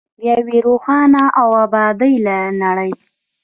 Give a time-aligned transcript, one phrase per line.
[0.19, 2.13] د یوې روښانه او ابادې
[2.63, 2.91] نړۍ.